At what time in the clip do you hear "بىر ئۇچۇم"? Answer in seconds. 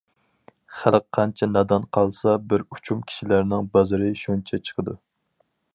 2.53-3.05